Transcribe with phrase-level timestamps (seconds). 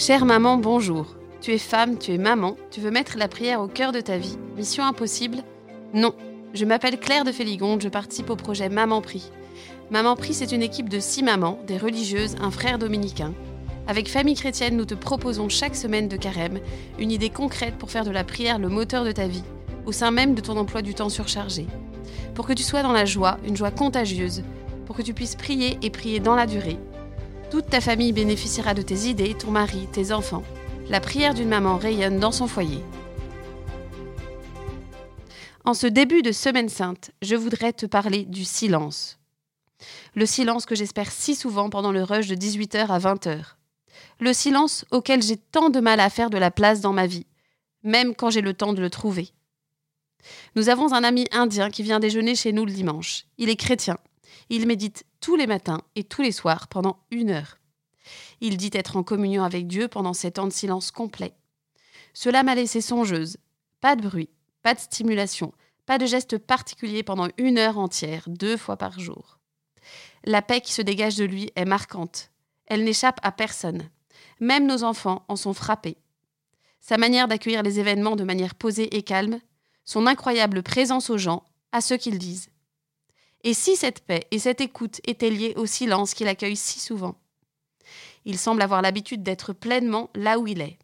[0.00, 1.14] Chère maman, bonjour.
[1.42, 4.16] Tu es femme, tu es maman, tu veux mettre la prière au cœur de ta
[4.16, 4.38] vie.
[4.56, 5.44] Mission impossible
[5.92, 6.14] Non.
[6.54, 9.30] Je m'appelle Claire de Féligonde, je participe au projet Maman Prie.
[9.90, 13.34] Maman Prie, c'est une équipe de six mamans, des religieuses, un frère dominicain.
[13.86, 16.60] Avec Famille Chrétienne, nous te proposons chaque semaine de carême
[16.98, 19.44] une idée concrète pour faire de la prière le moteur de ta vie,
[19.84, 21.66] au sein même de ton emploi du temps surchargé.
[22.34, 24.44] Pour que tu sois dans la joie, une joie contagieuse,
[24.86, 26.78] pour que tu puisses prier et prier dans la durée.
[27.50, 30.44] Toute ta famille bénéficiera de tes idées, ton mari, tes enfants.
[30.88, 32.80] La prière d'une maman rayonne dans son foyer.
[35.64, 39.18] En ce début de Semaine Sainte, je voudrais te parler du silence.
[40.14, 43.40] Le silence que j'espère si souvent pendant le rush de 18h à 20h.
[44.20, 47.26] Le silence auquel j'ai tant de mal à faire de la place dans ma vie,
[47.82, 49.30] même quand j'ai le temps de le trouver.
[50.54, 53.24] Nous avons un ami indien qui vient déjeuner chez nous le dimanche.
[53.38, 53.98] Il est chrétien.
[54.48, 57.58] Il médite tous les matins et tous les soirs pendant une heure.
[58.40, 61.34] Il dit être en communion avec Dieu pendant ces temps de silence complet.
[62.14, 63.36] Cela m'a laissé songeuse.
[63.80, 64.30] Pas de bruit,
[64.62, 65.52] pas de stimulation,
[65.86, 69.38] pas de geste particulier pendant une heure entière, deux fois par jour.
[70.24, 72.30] La paix qui se dégage de lui est marquante.
[72.66, 73.88] Elle n'échappe à personne.
[74.38, 75.96] Même nos enfants en sont frappés.
[76.80, 79.40] Sa manière d'accueillir les événements de manière posée et calme,
[79.84, 82.50] son incroyable présence aux gens, à ceux qu'ils disent.
[83.42, 87.16] Et si cette paix et cette écoute étaient liées au silence qu'il accueille si souvent?
[88.24, 90.78] Il semble avoir l'habitude d'être pleinement là où il est.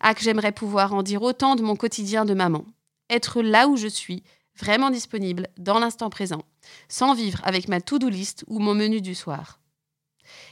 [0.00, 2.64] Ah, que j'aimerais pouvoir en dire autant de mon quotidien de maman.
[3.10, 4.24] Être là où je suis,
[4.56, 6.42] vraiment disponible, dans l'instant présent,
[6.88, 9.60] sans vivre avec ma to-do list ou mon menu du soir.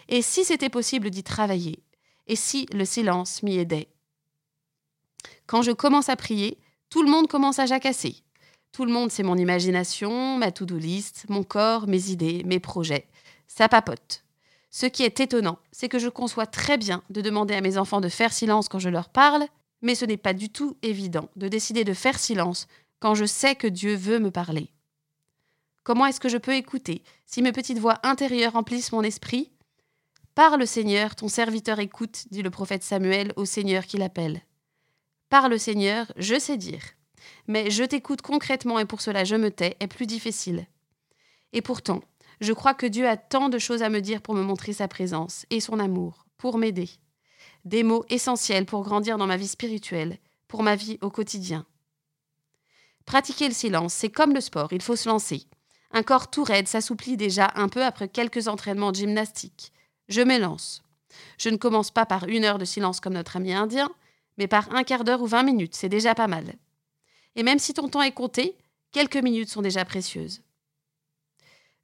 [0.08, 1.82] Et si c'était possible d'y travailler?
[2.28, 3.88] Et si le silence m'y aidait?
[5.46, 8.22] Quand je commence à prier, tout le monde commence à jacasser.
[8.76, 13.06] Tout le monde, c'est mon imagination, ma to-do list, mon corps, mes idées, mes projets.
[13.48, 14.22] Ça papote.
[14.68, 18.02] Ce qui est étonnant, c'est que je conçois très bien de demander à mes enfants
[18.02, 19.46] de faire silence quand je leur parle,
[19.80, 22.66] mais ce n'est pas du tout évident de décider de faire silence
[23.00, 24.68] quand je sais que Dieu veut me parler.
[25.82, 29.52] Comment est-ce que je peux écouter si mes petites voix intérieures remplissent mon esprit?
[30.34, 34.42] Parle Seigneur, ton serviteur écoute, dit le prophète Samuel au Seigneur qui l'appelle.
[35.30, 36.82] Parle Seigneur, je sais dire
[37.46, 40.66] mais je t'écoute concrètement et pour cela je me tais est plus difficile.
[41.52, 42.02] Et pourtant,
[42.40, 44.88] je crois que Dieu a tant de choses à me dire pour me montrer sa
[44.88, 46.90] présence et son amour, pour m'aider.
[47.64, 51.66] Des mots essentiels pour grandir dans ma vie spirituelle, pour ma vie au quotidien.
[53.06, 55.44] Pratiquer le silence, c'est comme le sport, il faut se lancer.
[55.92, 59.72] Un corps tout raide s'assouplit déjà un peu après quelques entraînements de gymnastique.
[60.08, 60.82] Je me lance.
[61.38, 63.90] Je ne commence pas par une heure de silence comme notre ami indien,
[64.36, 66.54] mais par un quart d'heure ou vingt minutes, c'est déjà pas mal.
[67.36, 68.56] Et même si ton temps est compté,
[68.92, 70.42] quelques minutes sont déjà précieuses.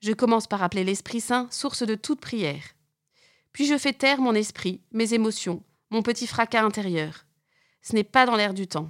[0.00, 2.64] Je commence par appeler l'Esprit Saint, source de toute prière.
[3.52, 7.26] Puis je fais taire mon esprit, mes émotions, mon petit fracas intérieur.
[7.82, 8.88] Ce n'est pas dans l'air du temps.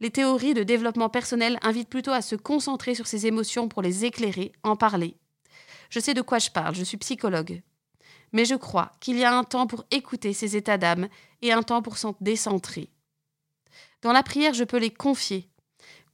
[0.00, 4.04] Les théories de développement personnel invitent plutôt à se concentrer sur ses émotions pour les
[4.04, 5.16] éclairer, en parler.
[5.90, 7.62] Je sais de quoi je parle, je suis psychologue.
[8.32, 11.08] Mais je crois qu'il y a un temps pour écouter ses états d'âme
[11.42, 12.90] et un temps pour s'en décentrer.
[14.02, 15.50] Dans la prière, je peux les confier,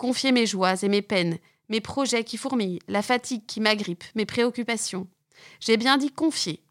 [0.05, 1.39] confier mes joies et mes peines,
[1.71, 5.09] mes projets qui fourmillent, la fatigue qui m'agrippe, mes préoccupations.
[5.61, 6.63] J'ai bien dit confier.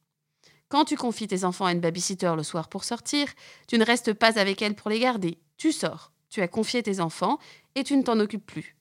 [0.70, 3.28] Quand tu confies tes enfants à une babysitter le soir pour sortir,
[3.68, 5.40] tu ne restes pas avec elle pour les garder.
[5.58, 7.40] Tu sors, tu as confié tes enfants
[7.74, 8.76] et tu ne t'en occupes plus.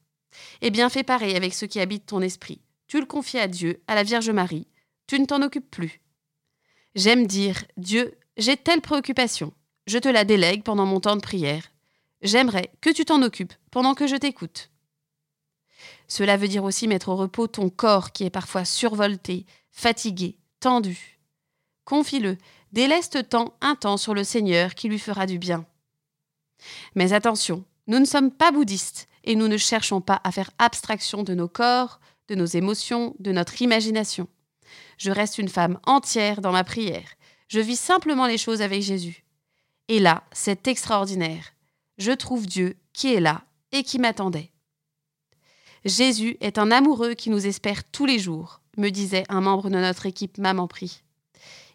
[0.60, 2.60] Eh bien, fais pareil avec ceux qui habitent ton esprit.
[2.88, 4.68] Tu le confies à Dieu, à la Vierge Marie.
[5.06, 6.02] Tu ne t'en occupes plus.
[6.94, 9.54] J'aime dire Dieu, j'ai telle préoccupation.
[9.86, 11.72] Je te la délègue pendant mon temps de prière.
[12.22, 14.71] J'aimerais que tu t'en occupes pendant que je t'écoute.
[16.06, 21.19] Cela veut dire aussi mettre au repos ton corps qui est parfois survolté, fatigué, tendu.
[21.84, 22.38] Confie-le,
[22.72, 25.66] déleste temps un temps sur le Seigneur qui lui fera du bien.
[26.94, 31.25] Mais attention, nous ne sommes pas bouddhistes et nous ne cherchons pas à faire abstraction
[31.25, 34.28] de nos corps, de nos émotions, de notre imagination.
[34.97, 37.15] Je reste une femme entière dans ma prière.
[37.48, 39.25] Je vis simplement les choses avec Jésus.
[39.89, 41.53] Et là, c'est extraordinaire
[42.03, 44.51] je trouve Dieu qui est là et qui m'attendait.
[45.84, 49.77] Jésus est un amoureux qui nous espère tous les jours, me disait un membre de
[49.77, 51.03] notre équipe Maman Prie.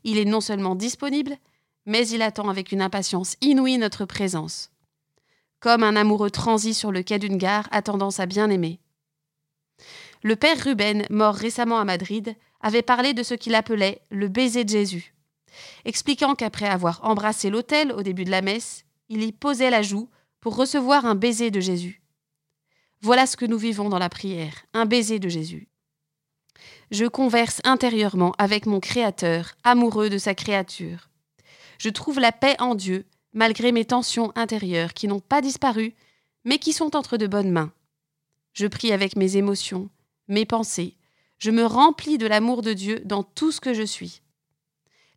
[0.04, 1.38] Il est non seulement disponible,
[1.86, 4.70] mais il attend avec une impatience inouïe notre présence.
[5.60, 8.80] Comme un amoureux transi sur le quai d'une gare attendant sa bien-aimée.
[10.24, 14.66] Le père Ruben, mort récemment à Madrid, avait parlé de ce qu'il appelait le baiser
[14.66, 15.14] de Jésus,
[15.86, 20.10] expliquant qu'après avoir embrassé l'autel au début de la messe, il y posait la joue
[20.40, 22.02] pour recevoir un baiser de Jésus.
[23.02, 25.68] Voilà ce que nous vivons dans la prière, un baiser de Jésus.
[26.90, 31.10] Je converse intérieurement avec mon Créateur, amoureux de sa créature.
[31.80, 35.94] Je trouve la paix en Dieu, malgré mes tensions intérieures qui n'ont pas disparu,
[36.44, 37.72] mais qui sont entre de bonnes mains.
[38.54, 39.90] Je prie avec mes émotions,
[40.28, 40.96] mes pensées.
[41.38, 44.22] Je me remplis de l'amour de Dieu dans tout ce que je suis.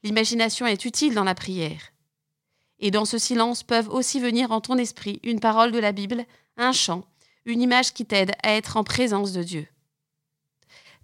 [0.03, 1.90] L'imagination est utile dans la prière.
[2.81, 6.25] Et dans ce silence peuvent aussi venir en ton esprit une parole de la Bible,
[6.57, 7.05] un chant,
[7.45, 9.67] une image qui t'aide à être en présence de Dieu.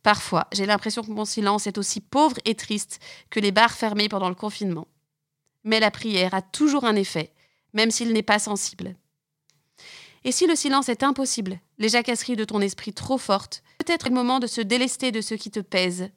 [0.02, 4.08] Parfois, j'ai l'impression que mon silence est aussi pauvre et triste que les bars fermés
[4.08, 4.86] pendant le confinement.
[5.64, 7.32] Mais la prière a toujours un effet,
[7.72, 8.94] même s'il n'est pas sensible.
[10.24, 14.14] Et si le silence est impossible, les jacasseries de ton esprit trop fortes, peut-être le
[14.14, 16.10] moment de se délester de ce qui te pèse,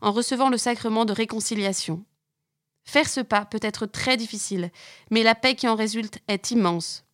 [0.00, 2.04] en recevant le sacrement de réconciliation.
[2.84, 4.70] Faire ce pas peut être très difficile,
[5.10, 7.04] mais la paix qui en résulte est immense.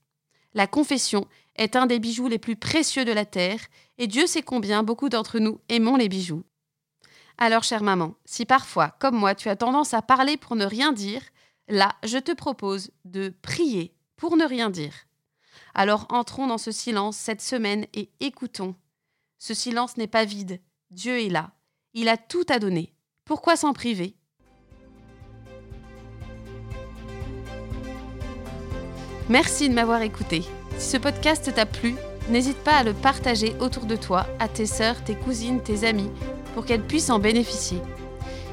[0.55, 1.26] La confession
[1.56, 3.61] est un des bijoux les plus précieux de la terre,
[3.99, 6.44] et Dieu sait combien beaucoup d'entre nous aimons les bijoux.
[7.38, 10.93] Alors, chère maman, si parfois, comme moi, tu as tendance à parler pour ne rien
[10.93, 11.22] dire,
[11.69, 15.06] là, je te propose de prier pour ne rien dire.
[15.75, 18.75] Alors entrons dans ce silence cette semaine et écoutons.
[19.38, 21.52] Ce silence n'est pas vide, Dieu est là,
[21.94, 22.93] il a tout à donner.
[23.25, 24.17] Pourquoi s'en priver?
[29.31, 30.43] Merci de m'avoir écouté.
[30.77, 31.94] Si ce podcast t'a plu,
[32.31, 36.11] n'hésite pas à le partager autour de toi, à tes sœurs, tes cousines, tes amis,
[36.53, 37.79] pour qu'elles puissent en bénéficier.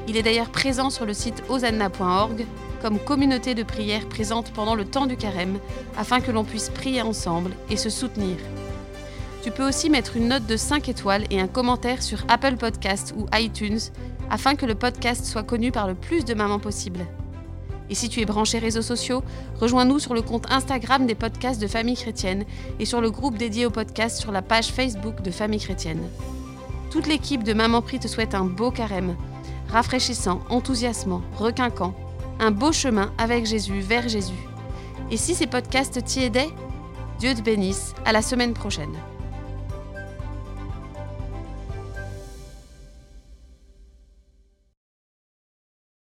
[0.06, 2.46] Il est d'ailleurs présent sur le site osanna.org
[2.80, 5.58] comme communauté de prière présente pendant le temps du carême,
[5.96, 8.36] afin que l'on puisse prier ensemble et se soutenir.
[9.42, 13.14] Tu peux aussi mettre une note de 5 étoiles et un commentaire sur Apple Podcasts
[13.16, 13.80] ou iTunes,
[14.30, 17.04] afin que le podcast soit connu par le plus de mamans possible.
[17.90, 19.22] Et si tu es branché réseaux sociaux,
[19.60, 22.44] rejoins-nous sur le compte Instagram des podcasts de Famille Chrétienne
[22.78, 26.02] et sur le groupe dédié au podcast sur la page Facebook de Famille Chrétienne.
[26.90, 29.16] Toute l'équipe de Maman Prie te souhaite un beau carême,
[29.70, 31.94] rafraîchissant, enthousiasmant, requinquant,
[32.40, 34.48] un beau chemin avec Jésus, vers Jésus.
[35.10, 36.50] Et si ces podcasts t'y aidaient,
[37.18, 38.94] Dieu te bénisse, à la semaine prochaine.